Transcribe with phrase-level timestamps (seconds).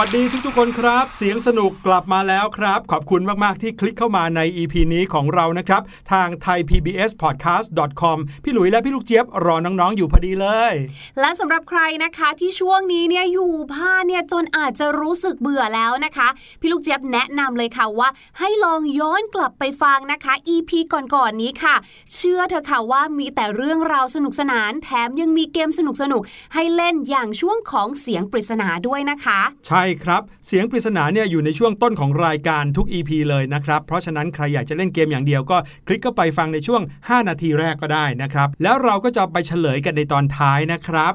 [0.00, 5.82] วัสดีทุกๆคนครับ เสียงสนุกกลับมาแล้วครับ ขอบคุณมากๆที่คลิกเข้ามาใน EP นี้ของเรานะครับ
[6.12, 10.72] ทาง thaipbspodcast.com พี่หลุยและพี่ลูกเจี๊ยบรอน้องๆอยู่พอดีเลย
[11.20, 16.28] และสำหรับใครนะคะที่ช่วงนี้เนี่ยอยู่บ้านเนี่ยจนอาจจะรู้สึกเบื่อแล้วนะคะ
[16.60, 18.08] พี่ลูกเจี๊ยบแนะนำเลยค่ะว่า
[18.38, 21.74] ให้ลองย้อนกลับไปฟังนะคะ EP ก่อนๆนนี้ค่ะ
[22.14, 25.80] เชื่อเธอะค่ะว่ามีแต่เรื่องราวสนุกสนาน แถมยังมีเกมส
[26.12, 35.56] นุกๆให้เล่นอย่างช่วงของเสียงปริศนาด้วยนะคะ ใช่ครับ เสียงปริศนาเนี่ยอยู่ในช่วงต้นของรายการทุก EP เลยนะครับ เพราะฉะนั้นใครอยากจะเล่นเกมอย่างเดียวก็
[35.86, 41.14] คลิกเข้าไปฟังในช่วง 5 นาทีแรกก็ได้นะครับ แล้วเราก็จะไปเฉลยกันในตอนท้ายนะครับ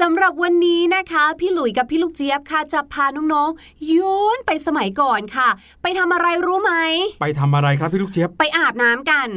[0.00, 5.48] สำหรับวันนี้นะคะ พี่หลุยกับพี่ลูกเจี๊ยบค่ะจะพาน้องๆย้อนไปสมัยก่อนค่ะ
[5.82, 6.72] ไปทำอะไรรู้ไหม
[7.20, 9.28] ไปทำอะไรครับพี่ลูกเจี๊ยบไปอาบน้ำกัน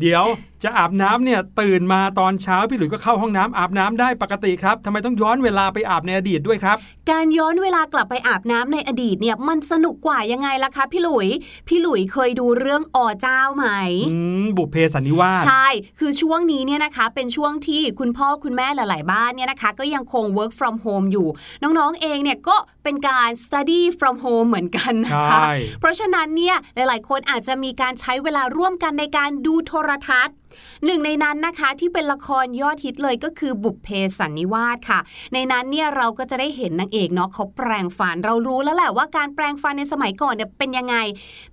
[0.00, 0.24] เดี๋ยว
[0.64, 6.76] จะอาบน้ำเนี่ยตื่นมาตอนเช้าพี่หลุยก็เข้าห้องน้ำอาบน้ำได้ปกติครับทำไมต้องย้อนเวลาไปอาบในอดีตด้วยครับ
[7.10, 11.28] การย้อนเวลากลับไปอาบน้ำในอดีตเนี่ยมันสนุกกว่ายังไงล่ะคะพี่หลุย
[11.68, 13.66] พี่หลุยเคยดูเรื่องอเจ้าไหม
[14.10, 15.66] อืมบุพเพสันนิวาสใช่
[15.98, 21.28] คือช่วงนี้เนี่ยนะคะ เป็นช่วงที่คุณพ่อคุณแม่หลาย ๆ บ้านเนี่ยนะคะ ก็ยังคง work from home อยู่
[21.62, 30.36] น้องๆเองเนี่ยก็เป็นการ study from home เหมือนกันนะคะใช่เพราะฉะนั้นเนี่ยหลาย ๆ คนอาจจะมีการใช้เวลาร่วมกันในการดูโทรทัศน์
[30.84, 33.88] หนึ่งในนั้นนะคะที่เป็นละครยอดฮิตเลยก็คือบุพเพ
[34.18, 35.00] สันนิวาสค่ะ
[35.34, 40.96] ในนั้นเนี่ยเราก็จะได้เห็นนางเอกเนาะเขาแปลงฟันเรารู้แล้วแหละว่าการแปลงฟันในสมัยก่อนเนี่ยเป็นยังไง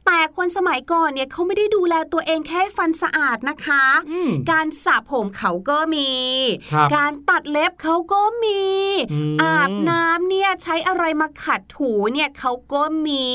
[0.05, 6.09] แต่คนสมัยก่อนเนี่ยเขาไม่ได้ดูแลตัวเองแค่ให้ฟันสะอาดนะคะอืมการสระผมเขาก็มี
[6.73, 8.61] ครับการตัดเล็บเขาก็มี
[9.13, 13.25] อืมอาบน้ำเนี่ยใช้อะไรมาขัดถูเนี่ยเขาก็มี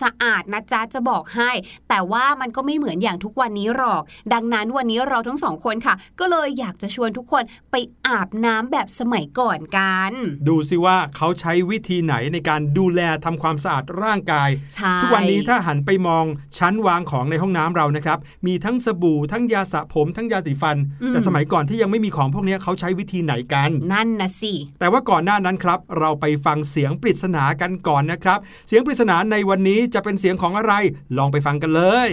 [0.00, 1.50] สะอาดนะจ๊ะจะบอกให้
[1.88, 4.02] แต่ว่ามันก็ไม่เหมือนอย่างทุกวันนี้หรอก
[4.32, 10.12] ดังนั้นวันนี้เราทั้งสองคนค่ะ ก็เลยอยากจะชวนทุกคนไปอาบน้ำแบบสมัยก่อนกัน
[10.48, 16.24] ดูสิว่าเขาใช้วิธีไหนในการดูแลทำความสะอาดร่างกายใช่ทุกวันนี้ถ้าหันไปมอง
[16.58, 20.76] ชั้นวางของในห้องน้ำเรานะครับ มีทั้งสบู่ทั้งยาสระผมทั้งยาสีฟัน
[21.08, 30.72] แต่สมัยก่อนที่ยังไม่มีของพวกนี้เขาใช้วิธีไหนกัน นั่นนะสิ แต่ว่าก่อนหน้านั้นครับ เราไปฟังเสียงปริศนากันก่อนนะครับ เสียงปริศนาในวันนี้จะเป็นเสียงของอะไร
[31.16, 32.10] ลองไปฟังกันเลย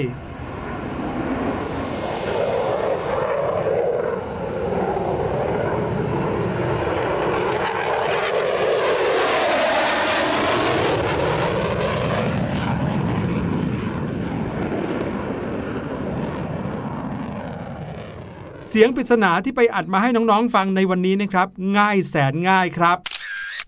[18.80, 22.98] สียงปริศนาที่ไปอัดมาให้น้องๆฟังในวันนี้นะครับ ง่ายแสนง่ายครับ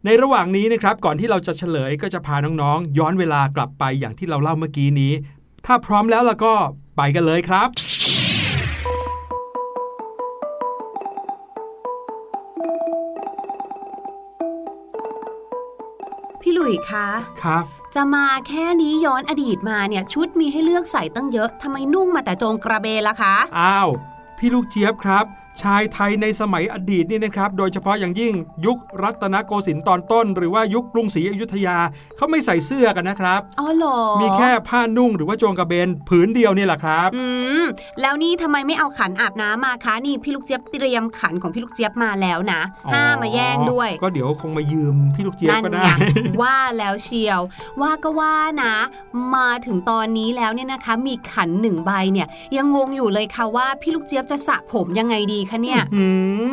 [0.05, 5.13] ในระหว่างนี้นะครับก่อนที่เราจะเฉลยก็จะพาน้องๆ ย้อนเวลากลับไปอย่างที่เราเล่าเมื่อกี้นี้
[5.65, 6.53] ถ้าพร้อมแล้วล่ะก็
[6.97, 7.69] ไปกันเลยครับ
[16.41, 17.07] พี่หลุยคะ
[17.43, 17.63] ครับ
[17.95, 23.89] จะมาแค่นี้ย้อนอดีตมาเนี่ยชุดมีให้เลือกใส่ตั้งเยอะทำไมนุ่งมาแต่โจงกระเบนล่ะคะ อ้าว
[24.37, 25.25] พี่ลูกเจี๊ยบครับ
[25.63, 28.33] ชายไทยในสมัยอดีตนี่นะครับ โดยเฉพาะอย่างยิ่ง
[28.65, 31.77] ยุครัตนโกสินทร์ตอนต้น หรือว่ายุคกรุงศรีอยุธยา
[32.17, 37.25] เขาไม่ใส่เสื้อกันนะครับอ๋อเหรอมีแค่ผ้านุ่งหรือว่าโจงกระเบนผืนเดียวนี่แหละครับอื
[37.63, 37.65] ม
[38.01, 42.61] แล้วนี่ทำไมไม่เอาขันอาบน้ำมาคะนี่พี่ลูกเจี๊ยบเตรียมขันของพี่ลูกเจี๊ยบมาแล้วนะ
[42.93, 45.91] ห้ามมาแย่งด้วย ก็เดี๋ยวคงมายืมพี่ลูกเจี๊ยบนั่นก็ไงได้
[46.41, 47.39] ว่าแล้วเชียว
[47.81, 48.75] ว่าก็ว่านะ
[49.35, 56.05] มาถึงตอนนี้แล้วเนี่ยนะคะ มีขันหนึ่งใบเนี่ย ยังงงอยู่เลยค่ะว่าพี่ลูกเจี๊ยบจะสระผมยังไงดีคะเนี่ยอื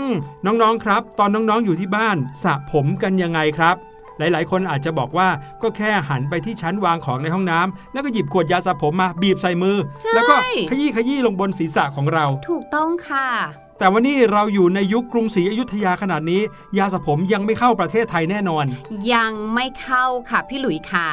[0.08, 0.12] ม
[0.46, 3.76] น้องๆครับ ตอนน้องๆอยู่ที่บ้านสระผมกันยังไงครับ
[4.18, 5.28] หลายๆ คนอาจจะบอกว่า
[5.62, 10.34] ก็แค่หันไปที่ชั้นวางของในห้องน้ำแล้วก็หยิบขวดยาสระผมมาบีบใส่มือใช่แล้วก็
[10.70, 13.28] ขยี้ขยี้ลงบนศีรษะของเรา ถูกต้องค่ะ
[13.78, 16.42] แต่ว่านี่เราอยู่ในยุคกรุงศรีอยุธยาขนาดนี้
[16.78, 18.64] ยาสระผมยังไม่เข้าประเทศไทยแน่นอน
[19.12, 21.08] ยังไม่เข้าค่ะพี่หลุยขา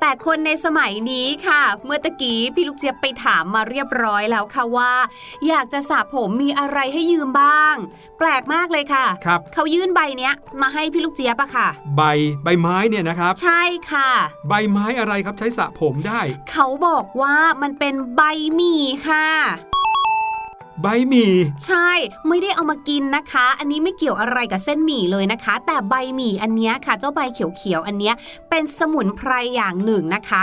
[0.00, 4.92] แต่คนในสมัยนี้ค่ะ เมื่อตะกี้พี่ลูกเจี๊ยบไปถามมาเรียบร้อยแล้วค่ะว่า
[5.48, 7.74] อยากจะสระผมมีอะไรให้ยืมบ้าง
[8.18, 12.02] แปลกมากเลยค่ะครับเขายื่นใบเนี้ยมาให้พี่ลูกเจี๊ยบอะค่ะ ใบ
[12.44, 14.10] ใบไม้เนี่ยนะครับ ใช่ค่ะ
[14.48, 18.22] ใบไม้อะไรครับใช้สระผมได้ เขาบอกว่ามันเป็นใบ
[18.54, 19.26] หมี่ค่ะ
[20.82, 21.32] ใบหมี่
[21.66, 21.90] ใช่
[22.28, 28.12] ไม่ได้เอามากินนะคะ อันนี้ไม่เกี่ยวอะไรกับเส้นหมี่เลยนะคะ แต่ใบหมี่อันนี้ค่ะ เจ้าใบเขียวๆอันนี้
[28.50, 30.42] เป็นสมุนไพรอย่างหนึ่งนะคะ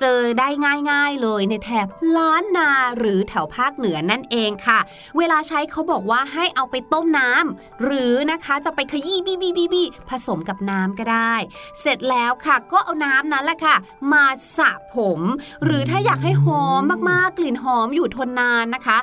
[0.00, 0.48] เจอได้
[0.90, 1.86] ง่ายๆเลยในแถบ
[2.16, 4.78] ล้านนาหรือแถวภาคเหนือนั่นเองค่ะ
[5.18, 11.34] เวลาใช้เขาบอกว่าให้เอาไปต้มน้ำหรือนะคะจะไปขยี้บีบีบีบีผสมกับน้ำก็ได้
[11.80, 13.76] เสร็จแล้วค่ะก็เอาน้ำนั้นแหละค่ะ
[14.12, 14.24] มา
[14.56, 15.20] สระผม
[15.64, 18.98] หรือถ้าอยากให้หอมมากๆกลิ่นหอมอยู่ทนนานนะคะ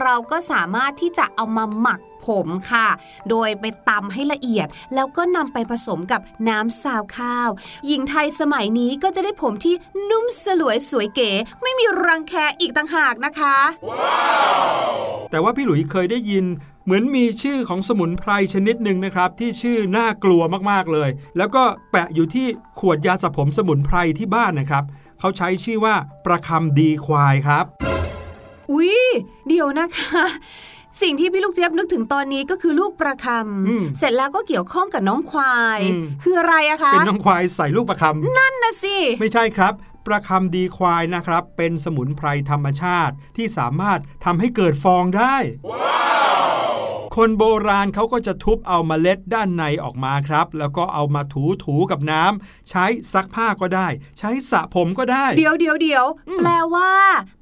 [0.00, 2.88] เราก็สามารถที่จะเอามาหมักผมค่ะ
[3.30, 7.48] โดยไปตำให้ละเอียด แล้วก็นำไปผสมกับน้ำซาวข้าว
[7.86, 9.74] หญิงไทยสมัยนี้ก็จะได้ผมที่
[10.10, 11.30] นุ่มสลวยสวยเก๋
[11.62, 13.56] ไม่มีรังแคอีกต่างหากนะคะ
[15.30, 16.44] แต่ว่าพี่หลุยเคยได้ยิน
[16.84, 22.46] เหมือนมีชื่อของสมุนไพรชนิดหนึ่งนะครับ ที่ชื่อน่ากลัวมากๆเลย แล้วก็แปะอยู่ที่
[22.80, 24.84] ขวดยาสระผมสมุนไพรที่บ้านนะครับ
[25.20, 25.94] เขาใช้ชื่อว่า
[26.26, 27.91] ประคำดีควายครับ
[28.72, 28.96] อุ๊ย
[29.48, 30.24] เดี๋ยวนะคะ
[31.02, 39.74] สิ่งที่พี่ลูกเจี๊ยบนึกถึงตอนนี้ก็คือลูกประคอืมำเสร็จแล้วก็เกี่ยวข้องกับน้องควายอืมคืออะไรอะคะ เป็นน้องควายใส่ลูกประคำ นั่นนะสิ ไม่ใช่ครับ
[40.06, 45.36] ประคำดีควายนะครับ เป็นสมุนไพรธรรมชาติที่สามารถทำให้เกิดฟองได้
[47.16, 53.88] คนโบราณเขาก็จะทุบเอาเมล็ดด้านในออกมาครับ แล้วก็เอามาถูถูๆกับน้ำใช้ซักผ้าก็ได้
[54.18, 56.04] ใช้สระผมก็ได้ เดี๋ยวเดี๋ยวเดี๋ยว
[56.38, 56.90] แปลว่า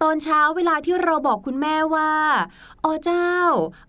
[0.03, 2.11] ตอนเช้าเวลาที่เราบอกคุณแม่ว่า
[2.85, 3.31] อ๋อเจ้า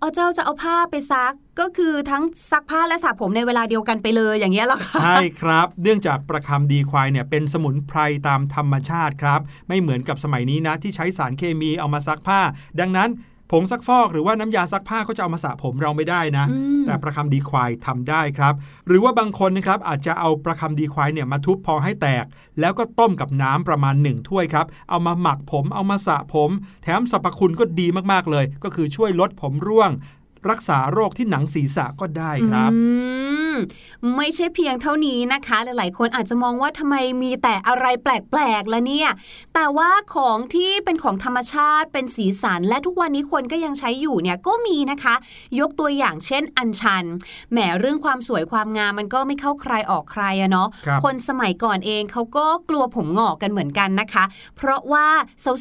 [0.02, 12.40] อ๋อเจ้าจะเอาผ้าไปซักก็คือทั้งซักผ้าและสระผมในเวลาเดียวกันไปเลยอย่างเงี้ยเหรอคะใช่ครับ เนื่องจากประคำดีควายเนี่ยเป็นสมุนไพรตามธรรมชาติครับ ไม่เหมือนกับสมัยนี้นะที่ใช้สารเคมีเอามาซักผ้า
[12.80, 13.10] ดังนั้น
[13.52, 18.54] ผงซักฟอกหรือว่าน้ำยาซักผ้าเขาจะเอามาสระผมเราไม่ได้นะอืมแต่ประคำดีควายทำได้ครับ
[18.88, 22.26] หรือว่าบางคนนะครับอาจจะเอาประคำดีควายเนี่ยมาทุบพอให้แตก
[22.60, 26.50] แล้วก็ต้มกับน้ำประมาณหนึ่งถ้วยครับ เอามาหมักผมเอามาสระผม
[26.84, 29.92] แถมสรรพคุณก็ดีมากๆเลย ก็คือช่วยลดผมร่วง
[30.50, 32.80] รักษาโรคที่หนังศีรษะก็ได้ครับอื
[33.54, 33.56] ม
[34.18, 39.10] ไม่ใช่เพียงเท่านี้นะคะ หลายๆ คนอาจจะมองว่าทำไมมีแต่อะไรแปลกๆละเนี่ย
[39.54, 45.16] แต่ว่าของที่เป็นของธรรมชาติเป็นสีสัน และทุกวันนี้คนก็ยังใช้อยู่เนี่ยก็มีนะคะ
[45.60, 47.06] ยกตัวอย่างเช่น อัญชัน
[47.52, 54.24] แหมเรื่องความสวยความงามมันก็ไม่เข้าใครออกใครอะเนาะครับคนสมัยก่อนเองเขาก็กลัวผมงอกกันเหมือนกันนะคะ
[54.58, 55.08] เพราะว่า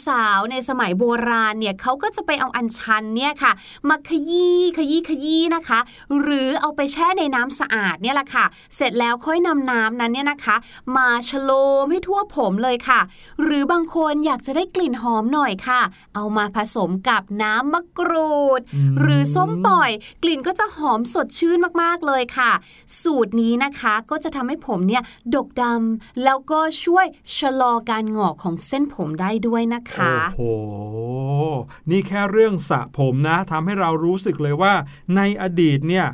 [0.06, 3.52] สาวๆในสมัยโบราณเนี่ยเขาก็จะไปเอาอัญชันเนี่ยค่ะ
[3.88, 5.81] มาขยี้ขยี้ขยี้นะคะ
[6.21, 8.45] หรือเอาไปแช่ในน้ำสะอาดเนี่ยแหละค่ะ
[8.77, 10.57] เสร็จแล้วค่อยนำน้ำนั้นเนี่ยนะคะ
[10.97, 11.50] มาชโล
[11.83, 13.00] มให้ทั่วผมเลยค่ะ
[13.43, 15.81] หรือบางคนอยากจะได้กลิ่นหอมหน่อยค่ะ
[16.15, 19.91] เอามาผสมกับน้ำมะกรูดอืมหรือส้มปล่อย
[20.23, 22.50] กลิ่นก็จะหอมสดชื่นมากๆเลยค่ะ
[23.03, 25.03] สูตรนี้นะคะก็จะทำให้ผมเนี่ย
[25.35, 30.43] ดกดำแล้วก็ช่วยชะลอการหงอกของเส้นผมได้ด้วยนะคะ โอ้โห
[31.91, 34.75] นี่แค่เรื่องสระผมนะทำให้เรารู้สึกเลยว่า
[35.17, 36.09] ในอดีตเนี่ย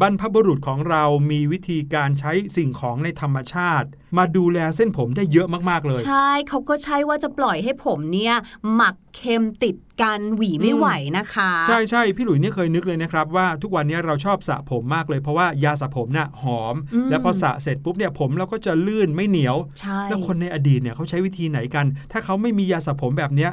[0.00, 8.34] บรรพบุรุษของเรามีวิธีการใช้สิ่งของในธรรมชาติ มาดูแลเส้นผมได้เยอะมากๆเลย ใช่เขาก็ใช่ว่าจะปล่อยให้ผมเนี่ย
[8.74, 23.52] หมักเค็มติดกันหวีไม่ไหวนะคะ ใช่ใช่พี่หลุยเนี่ยเคยนึกเลยนะครับว่าทุกวันนี้เราชอบสระผมมากเลยเพราะว่ายาสระผมน่ะหอมอืมแล้วพอสระเสร็จปุ๊บเนี่ยผมเราก็จะลื่นไม่เหนียวใช่แล้วคนในอดีตเนี่ยเขาใช้วิธีไหนกัน ถ้าเขาไม่มียาสระผมแบบเนี้ย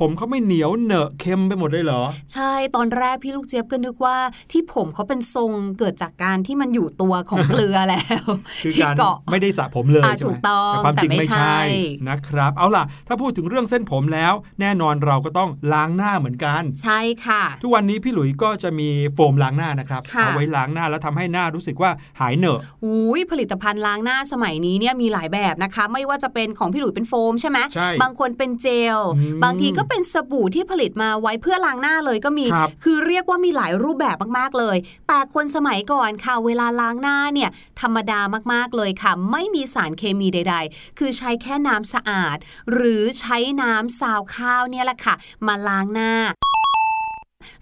[0.00, 2.02] ผมเขาไม่เหนียวเหนอะเค็มไปหมดเลยเหรอ
[2.34, 4.16] ใช่ตอนแรกพี่ลูกเจี๊ยบก็นึกว่า
[4.52, 8.22] ที่ผมเขาเป็นทรงเกิดจากการที่มันอยู่ตัวของเกลือแล้ว
[8.62, 11.60] คือที่การเกาะไม่ได้สระผมเลยอ่าใช่ไหมถูกต้องแต่ความจริงแต่ไม่ไม่ใช่ใช่
[12.08, 21.90] นะครับ เอาล่ะ ถ้าพูดถึงเรื่องเส้นผมแล้ว แน่นอนเราก็ต้องล้างหน้าเหมือนกัน ใช่ค่ะ ทุกวันนี้พี่หลุยก็จะมีโฟมล้างหน้านะครับค่ะเอาไว้ล้างหน้าแล้วทำให้หน้ารู้สึกว่า
[22.20, 34.76] หายเหนอะอุ้ยผลิตภัณฑ์ล้างหน้าสมัยนี้เนี่ยมีหลายแบบนะคะ ไม่ว่าจะเป็นของพี่หลุยเป็นโฟมใช่ไหมใช่บางคนเป็นเจลอืมบางทีก็เป็นสบู่ที่ผลิตมาไว้เพื่อล้างหน้าเลยก็มีครับคือเรียกว่ามีหลายรูปแบบมากๆเลย
[35.08, 38.20] แต่คนสมัยก่อนค่ะเวลาล้างหน้าเนี่ยธรรมดา
[38.52, 42.36] มากๆเลยค่ะ ไม่มีสารเคมีใด ๆ คือใช้แค่น้ำสะอาด
[42.72, 45.14] หรือใช้น้ำซาวข้าวเนี่ยแหละค่ะ
[45.46, 46.12] มาล้างหน้า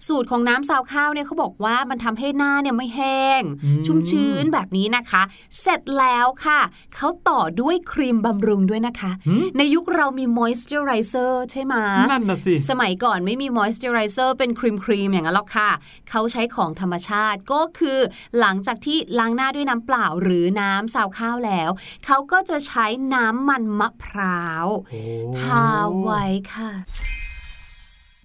[0.07, 5.21] สูตรของน้ำซาวข้าวเนี่ยเขาบอกว่ามันทำให้หน้าเนี่ยไม่แห้งอืมชุ่มชื้นแบบนี้นะคะ
[5.61, 6.59] เสร็จแล้วค่ะ
[6.95, 11.75] เขาต่อด้วยครีมบำรุงด้วยนะคะหืมในยุคเรามีมอยส์เจอไรเซอร์ใช่ไหม
[12.11, 15.69] นั่นน่ะสิ สมัยก่อนไม่มีมอยส์เจอไรเซอร์เป็นครีมครีมอย่างนั้นหรอกค่ะ
[16.09, 17.99] เขาใช้ของธรรมชาติก็คือ
[18.39, 21.69] หลังจากที่ล้างหน้าด้วยน้ำเปล่าหรือน้ำซาวข้าวแล้ว
[22.05, 25.01] เขาก็จะใช้น้ำมันมะพร้าวโอ้
[25.41, 25.67] ทา
[26.01, 26.71] ไว้ค่ะ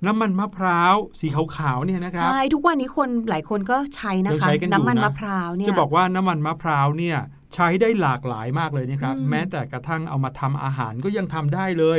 [0.06, 7.18] น้ำมันมะพร้าวสีขาวๆเนี่ยนะครับใช่ทุกวันนี้คนหลายคนก็ใช้นะยังคะใช้กันอยู่น้ำมันนะมะพร้าวเนี่ยจะบอกว่าน้ำมันมะพร้าวเนี่ย
[7.54, 11.99] ใช้ได้หลากหลายมากเลยนะครับอืมแม้แต่กระทั่งเอามาทำอาหารก็ยังทำได้เลย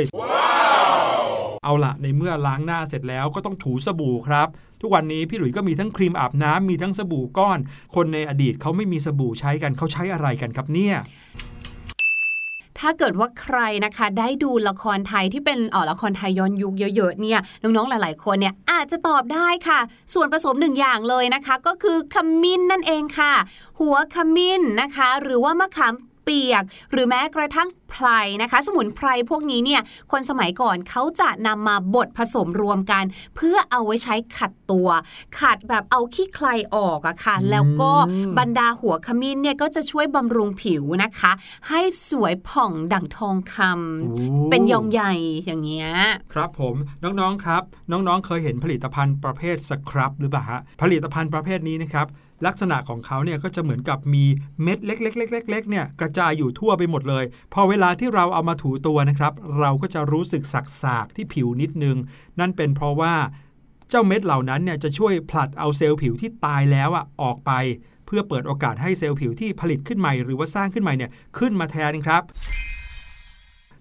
[1.64, 4.48] เอาละในเมื่อล้างหน้าเสร็จแล้วก็ต้องถูสบู่ครับ
[4.80, 7.58] ทุกวันนี้พี่หลุยส์ก็มีทั้งครีมอาบน้ำมีทั้งสบู่ก้อน
[7.94, 10.96] คนในอดีตเขาไม่มีสบู่ใช้กันเขาใช้อะไรกันครับเนี่ย
[12.84, 19.80] ถ้าเกิดว่าใครนะคะได้ดูละครไทยที่เป็นอ๋อละครไทยย้อนยุคเยอะๆเนี่ยน้องๆหลายๆคนเนี่ยอาจจะตอบได้ค่ะ
[20.14, 23.32] ส่วนผสมหนึ่งอย่างเลยนะคะ ก็คือขมิ้นนั่นเองค่ะ
[23.80, 26.62] หัวขมิ้นนะคะ หรือว่ามะขาม เปียก
[26.92, 28.06] หรือแม้กระทั่งไพร
[28.42, 33.04] นะคะ สมุนไพรพวกนี้เนี่ยคนสมัยก่อนเขาจะนำมาบดผสมรวมกัน
[33.36, 34.88] เพื่อเอาไว้ใช้ขัดตัว
[35.38, 37.92] ขัดแบบเอาขี้ใครออกอะค่ะ แล้วก็
[38.38, 41.32] บรรดาหัวขมิ้นเนี่ยก็จะช่วยบำรุงผิวนะคะ
[41.68, 45.12] ให้สวยผ่องดั่งทองคำเป็นยองใหญ่
[45.44, 45.90] อย่างเงี้ย
[46.32, 47.62] ครับผมน้องๆครับ
[47.92, 52.06] น้องๆเคยเห็นผลิตภัณฑ์ประเภทสครับหรือเปล่าฮะผลิตภัณฑ์ประเภทนี้นะครับ
[52.46, 54.24] ลักษณะของเขาเนี่ยก็จะเหมือนกับมี
[54.62, 55.10] เม็ดเล็
[55.60, 57.24] กๆๆๆเนี่ยกระจายอยู่ทั่วไปหมดเลย
[57.54, 61.96] พอเวลาที่เราเอามาถูตัวนะครับ เราก็จะรู้สึกสักๆที่ผิวนิดนึง
[62.40, 63.14] นั่นเป็นเพราะว่า
[63.90, 67.52] เจ้าเม็ดเหล่านั้นเนี่ยจะช่วยผลัดเอาเซลล์ผิวที่ตายแล้วอะออกไป
[68.06, 72.22] เพื่อเปิดโอกาสให้เซลล์ผิวที่ผลิตขึ้นใหม่ หรือว่าสร้างขึ้นใหม่เนี่ยขึ้นมาแทนครับ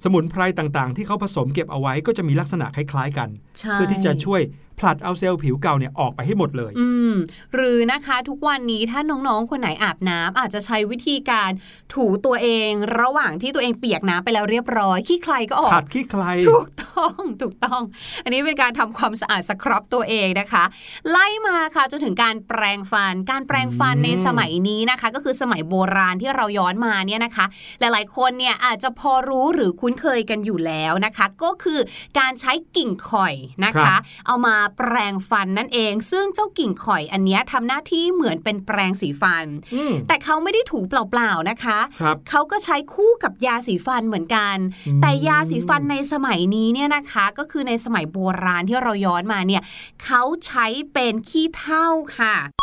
[0.03, 3.29] สมุนไพรต่างๆ ที่เขาผสมเก็บเอาไว้ก็จะมีลักษณะคล้าย ๆ กัน
[3.60, 4.41] ใช่เพื่อที่จะช่วย
[4.80, 7.13] ผลัดเอาเซลล์ผิวเก่าเนี่ยออกไปให้หมดเลย อืม
[7.56, 11.51] หรือนะคะทุกวันนี้ถ้าน้องๆ คนไหนอาบน้ำอาจจะใช้วิธีการ
[11.94, 17.82] ถูตัวเอง ระหว่างที่ตัวเองเปียกน้ำไปแล้วเรียบร้อยขี้ใครก็ออกขัดขี้ใครถูกต้องถูกต้อง
[18.24, 20.63] อันนี้เป็นการทำความสะอาดสครับตัวเองนะคะ
[21.10, 27.46] ไล่มาค่ะจนถึงการแปรงฟัน การแปรงฟันอืมในสมัยนี้นะคะ ก็คือสมัยโบราณที่เราย้อนมาเนี่ยนะคะ
[27.80, 31.80] หลายๆ คนเนี่ยอาจจะพอรู้หรือคุ้นเคยกันอยู่แล้วนะคะ ก็คือ
[32.20, 33.96] การใช้กิ่งข่อยนะคะ
[34.27, 49.62] เอามาแปรงฟันนั่นเอง ซึ่งเจ้ากิ่งข่อยอันเนี้ยทำหน้าที่เหมือนเป็นแปรงสีฟันอืมแต่เขาไม่ได้ถูเปล่าๆนะคะครับเขาก็ใช้คู่กับยาสีฟันเหมือนกันอืมแต่ยาสีฟันในสมัยนี้เนี่ยนะคะก็คือในสมัยโบราณที่เราย้อนมาเนี่ย
[50.03, 51.88] เขาใช้เป็นขี้เถ้า
[52.18, 52.62] ค่ะคร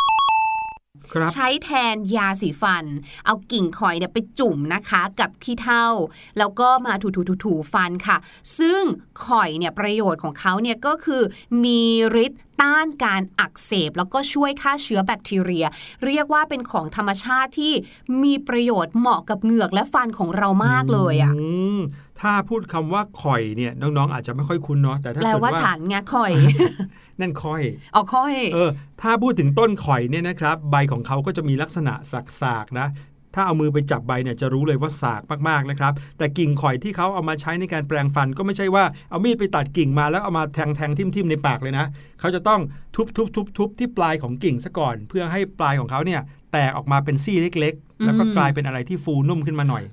[1.33, 2.85] ใช้แทนยาสีฟัน
[3.25, 5.87] เอากิ่งข่อยเนี่ยไปจุ่มนะคะกับขี้เถ้า
[6.37, 8.17] แล้วก็มาถูๆๆๆฟันค่ะ
[8.59, 8.81] ซึ่ง
[9.25, 11.21] ข่อยเนี่ยประโยชน์ของเขาเนี่ยก็คือ
[11.63, 11.81] มี
[12.25, 15.65] ฤทธิ์ต้านการอักเสบแล้วก็ช่วยฆ่าเชื้อแบคทีเรีย
[16.05, 17.73] เรียกว่าเป็นของธรรมชาติที่
[18.23, 21.33] มีประโยชน์เหมาะกับเหงือกและฟันของเรามากเลยอะ
[21.77, 21.81] ม
[22.21, 26.31] ถ้าพูดคำว่าข่อยเนี่ยน้องๆอาจจะไม่ค่อยคุ้นเนาะแต่ถ้าแปลเกิดว่าว่าฉันไงข่อย
[27.19, 27.63] นั่นข่อย
[27.93, 28.69] เอาค่อยเออ
[29.01, 31.93] ถ้าพูดถึงต้นข่อยเนี่ยนะครับ ใบของเขาก็จะมีลักษณะ
[32.41, 32.87] สากๆนะ
[33.35, 41.85] ถ้าเอามือไปจับใบเนี่ยจะรู้เลยว่าสากมากๆนะครับ แต่กิ่งข่อยที่เขาเอามาใช้ในการแปรงฟันก็ไม่ใช่ว่าเอามีดไปตัดกิ่งมาแล้วเอามาแทงแทงทิ่มทิมๆในปากเลยนะ
[42.19, 42.61] เขาจะต้อง
[42.95, 49.83] ทุบทุบทุบทุบที่ปลายของกิ่งซะก่อน เพื่อให้ปลายของเขาเนี่ยแตกออกมาเป็นซี่เล็ก ๆ แล้วก็อืมกลายเป็นอะไรที่ฟูนุ่มขึ้นมาหน่อย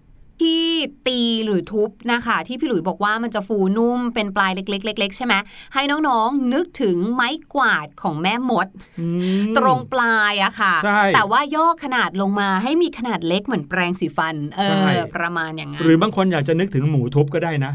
[0.42, 0.62] ที่
[1.07, 5.35] ตีหรือทุบนะคะ ที่พี่หลุยบอกว่ามันจะฟูนุ่มเป็นปลายเล็ก ๆ เล็ก ๆ ใช่ไหม
[5.74, 8.66] ให้น้องๆนึกถึงไม้กวาดของแม่มด
[9.01, 9.07] อื
[9.44, 17.72] มตรงปลายอะค่ะใช่แต่ว่าย่อขนาดลงมาให้มีขนาดเล็กเหมือนแปรงสีฟันเอใช่อประมาณอย่างนั้นหรือบางคนอยากจะนึกถึงหมูทุบก็ได้นะ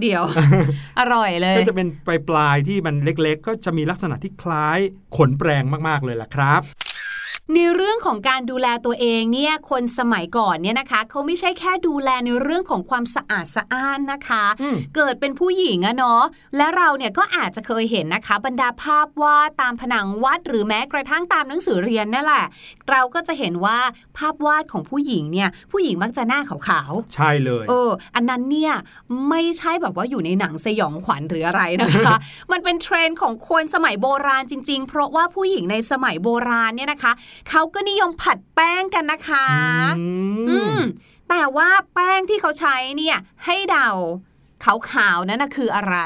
[0.00, 0.22] เดี๋ยว
[1.00, 4.78] อร่อยเลย ก็จะเป็นปลายปลายๆที่มันเล็กๆ ก็จะมีลักษณะที่คล้าย
[5.16, 6.62] ขนแปรงมากๆเลยล่ะครับ
[7.52, 16.22] ในเรื่องของการดูแลตัวเองเนี่ยคนสมัยก่อนเนี่ยนะคะเขาไม่ใช่แค่ดูแลในเรื่องของความสะอาดสะอ้านนะคะอืมเกิดเป็นผู้หญิงอะเนาะ
[16.56, 22.44] และเราเนี่ยก็อาจจะเคยเห็นนะคะ บรรดาภาพวาดตามผนังวัดหรือแม้กระทั่งตามหนังสือเรียนนั่นแหละ
[22.90, 23.78] เราก็จะเห็นว่า
[24.18, 28.74] ภาพวาดของผู้หญิงเนี่ยผู้หญิงมักจะหน้าขาวๆใช่เลยเอออันนั้นเนี่ย
[29.28, 32.16] ไม่ใช่แบบว่าอยู่ในหนังสยองขวัญหรืออะไรนะคะ
[32.52, 37.12] มันเป็นเทรนด์ของคนสมัยโบราณจริง ๆ เพราะว่าผู้หญิงในสมัยโบราณเนี่ยนะคะ
[37.50, 39.46] เขาก็นิยมผัดแป้งกันนะคะ
[39.98, 40.06] อื
[40.48, 40.80] อืมม
[41.30, 43.90] แต่ว่าแป้งที่เขาใช้เนี่ยให้เดา
[44.64, 45.96] ขาวๆนั้นนะคืออะไร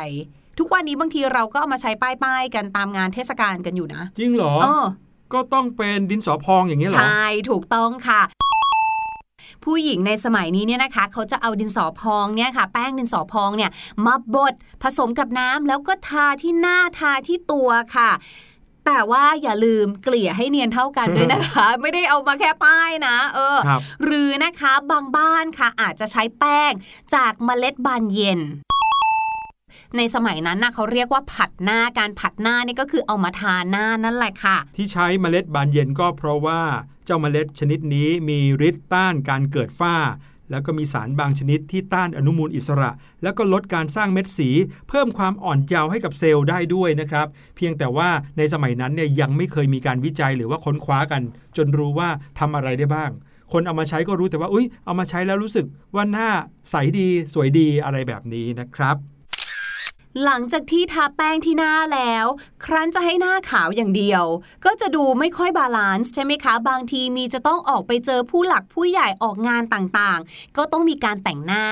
[0.59, 4.87] ทุกวันนี้บางทีเราก็เอามาใช้ป้ายๆกันตามงานเทศกาลกันอยู่นะ จริงเหรอเออ
[5.33, 8.23] ก็ต้องเป็นดินสอพองอย่างนี้ยเหรอ ใช่ ถูกต้องค่ะ
[9.65, 13.71] ผู้หญิงในสมัยนี้เนี่ยนะคะเขาจะเอาดินสอพองเนี่ยค่ะ แป้งดินสอพองเนี่ย
[14.07, 18.11] มาบดผสมกับน้ำแล้วก็ทาที่หน้าทาที่ตัวค่ะ
[18.89, 26.73] แต่ว่าอย่าลืมเกลี่ยให้เนียนเท่ากันด้วยนะคะ ไม่ได้เอามาแค่ป้ายนะ เออครับหรือนะคะบางบ้านค่ะ อาจจะใช้แป้ง
[27.15, 28.41] จากเมล็ดบานเย็น
[29.97, 36.61] ในสมัยนั้นนะเขาเรียกว่าผัดหน้าการผัดหน้านี่ก็คือเอามาทาหน้านั่นแหละค่ะ ที่ใช้เมล็ดบานเย็นก็เพราะว่า
[37.05, 39.97] เจ้าเมล็ดชนิดนี้มีฤทธิ์ต้านการเกิดฝ้า
[40.51, 42.91] แล้วก็มีสารบางชนิดที่ต้านอนุมูลอิสระ
[43.23, 44.49] แล้วก็ลดการสร้างเม็ดสี
[44.89, 48.09] เพิ่มความอ่อนเยาว์ให้กับเซลล์ได้ด้วยนะครับ เพียงแต่ว่า
[48.39, 51.23] ในสมัยนั้นเนี่ยยังไม่เคยมีการวิจัยหรือว่าค้นคว้ากัน
[51.57, 52.09] จนรู้ว่า
[52.39, 53.11] ทำอะไรได้บ้าง
[53.53, 56.29] คนเอามาใช้ก็รู้แต่ว่าอุ้ยเอามาใช้แล้วรู้สึกว่าหน้า
[56.71, 58.97] ใสดีสวยดีอะไรแบบนี้นะครับ
[60.25, 62.27] หลังจากที่ทาแป้งที่หน้าแล้ว
[62.65, 64.25] ครั้นจะให้หน้าขาวอย่างเดียว
[64.65, 71.67] ก็จะดูไม่ค่อย balance ใช่ไหมคะ บางทีมีจะต้องออกไปเจอผู้หลักผู้ใหญ่ออกงานต่างๆ ก็ต้องมีการแต่งหน้า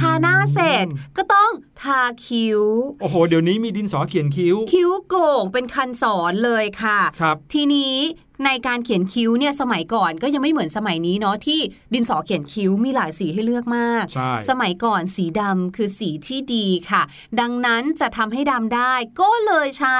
[0.00, 1.50] ทาหน้าเสร็จก็ต้อง
[1.82, 2.62] ทาคิ้ว
[3.00, 7.96] โอ้โห เดี๋ยวนี้มีดินสอเขียนคิ้ว คิ้วโก่งเป็นคันศรเลยค่ะครับทีนี้
[8.46, 11.60] ในการเขียนคิ้วเนี่ยสมัยก่อนก็ยังไม่เหมือนสมัยนี้เนาะที่
[11.92, 17.02] ดินสอเขียนคิ้วมีหลายสีให้เลือกมากใช่สมัยก่อนสีดำคือสีที่ดีค่ะ
[17.40, 19.96] ดังนั้นจะทำให้ดำได้ก็เลยใช้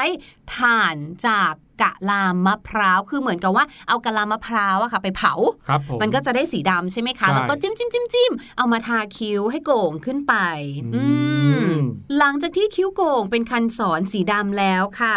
[0.56, 1.52] ถ่านจาก
[1.82, 5.34] กะลามะพร้าวคือเหมือนกับว่าเอากะลามะพร้าวอะค่ะ ไปเผา
[5.68, 10.34] ครับผมมันก็จะได้สีดำใช่ไหมคะใช่แล้วก็จิ้มจิ้มจิ้มจิ้มเอามาทาคิ้วให้โก่งขึ้นไป
[10.94, 11.04] อือื
[11.64, 11.80] มม
[12.18, 15.16] หลังจากที่คิ้วโก่งเป็นคันสอนสีดำแล้วค่ะ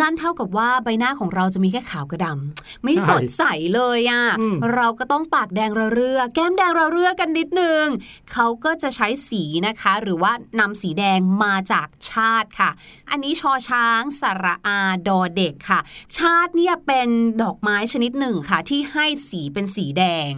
[0.00, 3.42] นั่นเท่ากับว่าใบหน้าของเราจะมีแค่ขาวกับดำไม่ใช่สดใส
[3.74, 7.84] เลยอะ่ะอืมเราก็ต้องปากแดงระเรือแก้มแดงระเรือกันนิดนึง
[8.32, 12.70] เขาก็จะใช้สีนะคะ หรือว่านำสีแดงมาจากชาติค่ะ
[13.10, 15.80] อันนี้ชอช้างสระอาดอเด็กค่ะ
[16.18, 17.08] ชาติเนี่ยเป็น
[17.42, 20.32] ดอกไม้ชนิดหนึ่งค่ะ ที่ให้สีเป็นสีแดง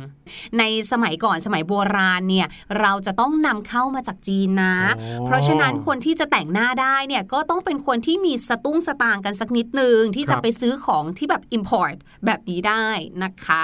[0.59, 2.47] ในสมัยก่อนสมัยโบราณเนี่ย
[2.81, 12.87] เราจะต้องนำเข้ามาจากจีนนะอ๋อเพราะฉะนั้นคนที่จะแต่งหน้าได้เนี่ยก็ต้องเป็นคนที่มีสตุ้งสตางค์กันสักนิดนึงที่ครัจะบไปซื้อของที่แบบ import แบบนี้ได้
[13.23, 13.63] นะคะ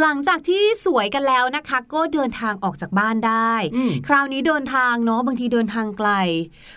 [0.00, 6.10] หลังจากที่สวยกันแล้วนะคะ ก็เดินทางออกจากบ้านได้อืมคราวนี้เดินทางเนาะบางทีเดินทางไกล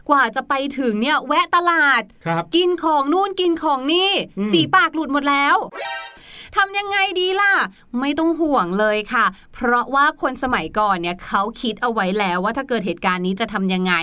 [0.09, 5.57] กว่าจะไปถึงเนี่ยแวะตลาดครับกินของนู่นกินของนี่อืมสีปากหลุดหมดแล้ว
[6.55, 7.53] ทำยังไงดีล่ะ
[7.99, 13.93] ไม่ต้องห่วงเลยค่ะ เพราะว่าคนสมัยก่อนเนี่ยเขาคิดเอาไว้แล้วว่าถ้าเกิดเหตุการณ์นี้จะทำยังไง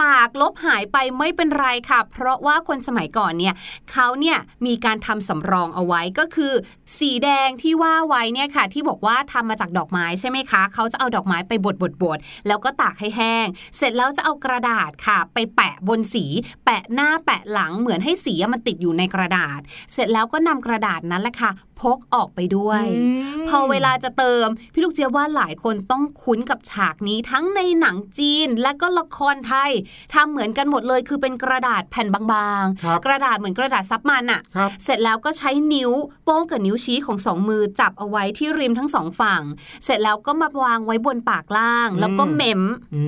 [0.00, 3.54] ปากลบหายไปไม่เป็นไรค่ะ เพราะว่าคนสมัยก่อนเนี่ย
[3.92, 6.52] เขาเนี่ยมีการทำสำรองเอาไว้ก็คือ
[6.98, 13.46] สีแดงที่ว่าไว้เนี่ยค่ะ ที่บอกว่าทำมาจากดอกไม้ใช่ไหมคะเขาจะเอาดอกไม้ไปบดบดบดแล้วก็ตากให้แห้ง
[13.76, 16.24] เสร็จแล้วจะเอากระดาษค่ะ ไปแปะบนสี
[16.64, 19.60] แปะหน้าแปะหลังเหมือนให้สีอะมันติดอยู่ในกระดาษ
[19.92, 22.84] เสร็จแล้วก็นำกระดาษนั้นแหละค่ะพกออกไปด้วย
[23.16, 29.70] มพอเวลาจะเติม พี่ลูกเจี๊ยบว่าหลายคนต้องคุ้นกับฉากนี้ทั้งในหนังจีนและก็ละครไทย
[30.14, 35.90] ทำเหมือนกันหมดเลย คือเป็นกระดาษแผ่นบางครับๆกระดาษเหมือนกระดาษซับมันอะครับเสร็จแล้วก็ใช้นิ้ว
[36.24, 39.42] โป้งกับนิ้วชี้ของสองมือจับเอาไว้ที่ริมทั้งสองฝั่ง
[39.84, 42.62] เสร็จแล้วก็มาวางไว้บนปากล่าง แล้วก็อืมเมม
[42.94, 43.02] อื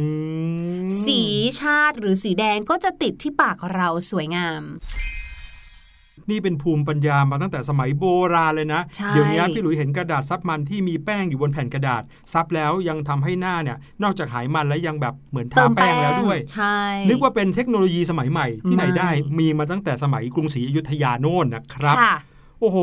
[0.78, 1.22] มสี
[1.60, 4.62] ชาติหรือสีแดงก็จะติดที่ปากเราสวยงาม
[6.30, 8.04] นี่เป็นภูมิปัญญามาตั้งแต่สมัยโบ
[8.34, 12.02] ราณเลยนะใช่เดี๋ยวนี้พี่หลุยเห็นกระดาษซับมันที่มีแป้งอยู่บนแผ่นกระดาษ
[12.32, 22.14] ซับแล้วยังทำให้หน้าเนี่ยนอกจากหายมันแล้วยังแบบเหมือนทาแป้งแล้วด้วยใช่นึกว่าเป็นเทคโนโลยีสมัยใหม่ที่ไหนไม่ได้มีมาตั้งแต่สมัยกรุงศรีอยุธยาโน่นนะครับค่ะ
[22.60, 22.78] โอ้โห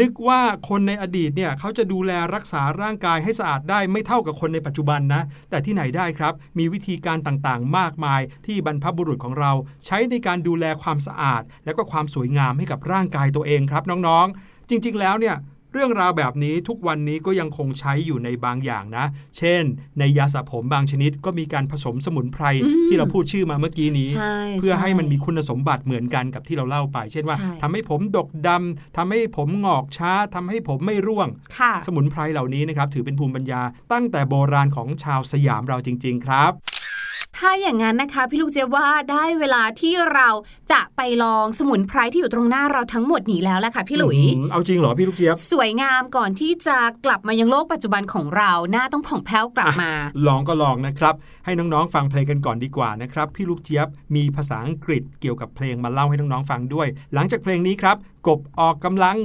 [0.00, 9.52] นึกว่าคนในอดีตเนี่ยเขาจะดูแลรักษาร่างกายให้สะอาดได้ไม่เท่ากับคนในปัจจุบันนะ แต่ที่ไหนได้ครับ มีวิธีการต่างๆ มากมาย ที่บรรพบุรุษของเรา
[9.84, 15.36] ใช้ในการดูแลความสะอาด และก็ความสวยงามให้กับร่างกายตัวเองครับน้องๆ จริงๆแล้วเนี่ย
[15.72, 19.04] เรื่องราวแบบนี้ทุกวันนี้ก็ยังคงใช้อยู่ในบางอย่างนะ
[19.38, 19.62] เช่น
[19.98, 31.28] ในยาสระผมบางชนิดก็มีการผสมสมุนไพรอืมที่เราพูดชื่อมาเมื่อกี้นี้ใช่เพื่อให้ช่มันมีคุณสมบัติเหมือนกันกับที่เราเล่าไป เช่นว่าใช่ทำให้ผมดกดำทำให้ผมงอกช้าทำให้ผมไม่ร่วง
[31.58, 36.52] ค่ะสมุนไพรเหล่านี้นะครับถือเป็นภูมิปัญญาตั้งแต่โบราณของชาวสยามเราจริง ๆ ครับ
[37.36, 40.28] ถ้าอย่างนั้นนะคะ พี่ลูกเจี๊ยบว่าได้เวลาที่เรา
[40.72, 49.90] จะไปลองสมุนไพรที่อยู่ตรงหน้าเราทั้งหมดนี้แล้วแหละค่ะพี่หลุยอื้อหือเอาจริงเหรอพี่ลูกเจี๊ยบ สวยงามก่อนที่จะกลับมายังโลกปัจจุบันของเราหน้าต้องผ่องแผ้วกลับมา
[50.26, 51.14] ลองก็ลองนะครับ
[51.44, 59.16] ให้น้องๆฟังเพลงกันก่อนดีกว่านะครับ พี่ลูกเจี๊ยบมีภาษาอังกฤษเกี่ยวกับเพลงมาเล่าให้น้องๆฟังด้วย หลังจากเพลงนี้ครับ กบออกกำลัง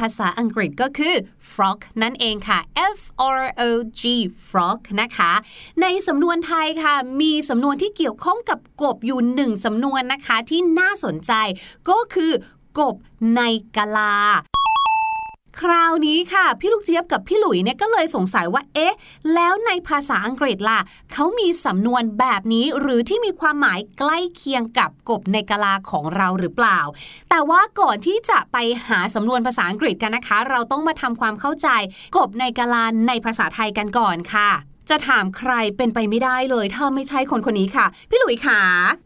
[0.00, 1.14] ภาษาอังกฤษก็คือ
[1.52, 2.58] frog นั่นเองค่ะ
[2.96, 3.00] F
[3.38, 4.02] R O G
[4.48, 5.32] frog นะคะ
[5.82, 11.32] ในสำนวนไทยค่ะ มีสำนวนที่เกี่ยวข้องกับกบอยู่หนึ่งสำนวนนะคะที่น่าสนใจ
[11.88, 12.32] ก็คือ
[12.78, 12.96] กบ
[13.36, 13.40] ใน
[13.76, 14.16] กะลา
[15.62, 18.94] คราวนี้ค่ะ พี่ลูกเจี๊ยบกับพี่หลุยเนี่ยก็เลยสงสัยว่า เอ๊ะ
[19.34, 20.80] แล้วในภาษาอังกฤษล่ะ
[21.12, 26.80] เขามีสำนวนแบบนี้หรือที่มีความหมายใกล้เคียงกับกบในกะลาของเราหรือเปล่า
[27.30, 28.56] แต่ว่าก่อนที่จะไป
[28.88, 31.68] หาสำนวนภาษาอังกฤษกันนะคะ เราต้องมาทำความเข้าใจ
[32.16, 34.50] กบในกะลาในภาษาไทยกันก่อนค่ะ
[34.90, 38.60] จะถามใครเป็นไปไม่ได้เลย ถ้าไม่ใช่คนคนนี้ค่ะ พี่หลุยขา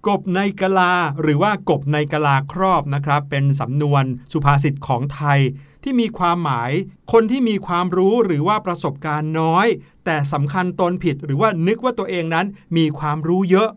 [0.08, 5.40] กบในกะลา หรือว่ากบในกะลาครอบนะครับ เป็นสำนวนสุภาษิตของไทย
[5.84, 6.72] ที่มีความหมาย
[7.12, 9.66] คนที่มีความรู้หรือว่าประสบการณ์น้อย
[10.04, 13.70] แต่สำคัญตนผิดหรือว่านึกว่าตัวเองนั้นมีความรู้เยอะ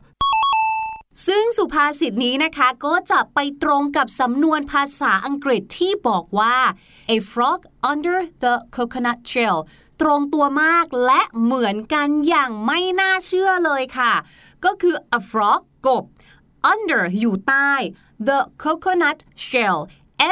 [1.27, 6.57] ซึ่งสุภาษิตนี้นะคะก็จะไปตรงกับสำนวนภาษาอังกฤษที่บอกว่า
[7.15, 7.59] a frog
[7.91, 9.57] under the coconut shell
[10.01, 14.13] ตรงตัวมากและเหมือนกันอย่างไม่น่าเชื่อเลยค่ะ
[14.65, 16.03] ก็คือ a frog กบ
[16.71, 17.71] under อยู่ใต้
[18.27, 19.77] the coconut shell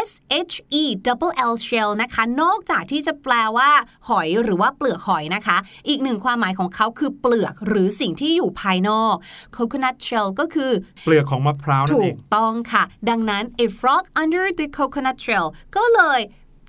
[0.08, 0.10] S
[0.52, 3.72] H E double L shell นะคะ นอกจากที่จะแปลว่า
[4.10, 5.58] หอยหรือว่าเปลือกหอยนะคะ
[5.90, 9.16] อีกหนึ่งความหมายของเขาคือเปลือกหรือสิ่งที่อยู่ภายนอก
[9.56, 10.72] coconut shell ก็คือ
[11.04, 16.22] เปลือกของมะพร้าวนั่นถูเอกงต้องค่ะ ดังนั้น a frog under the coconut shell ก็เลย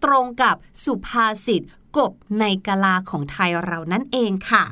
[0.04, 1.62] ตรงกับสุภาษิต
[1.96, 4.64] กบในกะลาของไทยเรานั่นเองค่ะ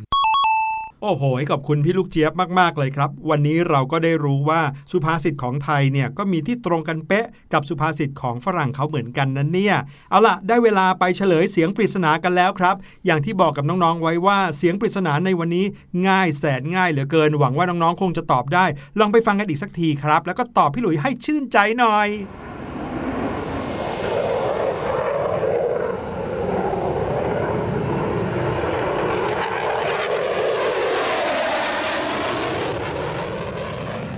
[1.06, 4.60] โอ้โห ขอบคุณพี่ลูกเจี๊ยบมาก ๆ เลยครับ วันนี้เราก็ได้รู้ว่า
[4.92, 9.76] สุภาษิตของไทยเนี่ยก็มีที่ตรงกันเป๊ะกับสุภาษิตของฝรั่งเขาเหมือนกันนั้นเนี่ย
[10.10, 15.66] เอาล่ะ ได้เวลาไปเฉลยเสียงปริศนากันแล้วครับ อย่างที่บอกกับน้อง ๆ ไว้ว่าเสียงปริศนาในวันนี้
[16.08, 18.64] ง่ายแสนง่ายเหลือเกิน หวังว่าน้อง ๆ คงจะตอบได้
[18.98, 22.08] ลองไปฟังกันอีกสักทีครับ แล้วก็ตอบพี่หลุยให้ชื่นใจหน่อย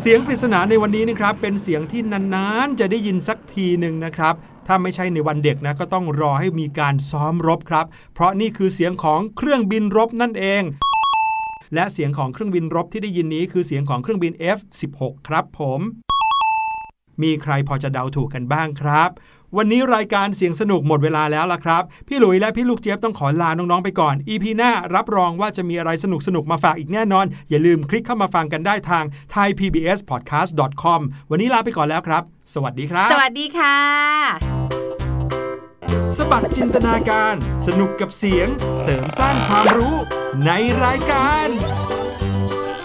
[0.09, 4.35] สียงปริศนาในวันนี้นะครับเป็นเสียงที่นานๆ จะได้ยินสักทีหนึ่งนะครับ
[4.67, 10.63] ถ้าไม่ใช่ในวันเด็กนะก็ต้องรอให้มีการซ้อมรบครับ เพราะนี่คือเสียงของเครื่องบินรบนั่นเอง
[11.75, 15.81] และเสียงของเครื่องบินรบที่ได้ยินนี้คือเสียงของเครื่องบิน F16 ครับผม
[17.23, 19.11] มีใครพอจะเดาถูกกันบ้างครับ
[19.59, 32.23] วันนี้รายการเสียงสนุกหมดเวลาแล้วล่ะครับ พี่หลุยและพี่ลูกเจี๊ยบต้องขอลาน้องๆไปก่อน EP หน้ารับรองว่าจะมีอะไรสนุกๆมาฝากอีกแน่นอน อย่าลืมคลิกเข้ามาฟังกันได้ทาง thaipbspodcast.com วันนี้ลาไปก่อนแล้วครับ
[32.55, 33.77] สวัสดีครับ สวัสดีค่ะ
[36.17, 37.35] สบัดจินตนาการ
[37.67, 38.49] สนุกกับเสียง
[38.81, 39.97] เสริมสร้างความรู้
[40.47, 40.51] ใน
[40.85, 41.47] รายการ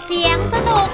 [0.08, 0.88] เสียงสนุก